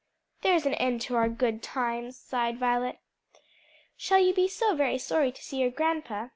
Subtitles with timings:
[0.41, 2.97] "There's an end to our good times!" sighed Violet.
[3.95, 6.29] "Shall you be so very sorry to see your grandpa?"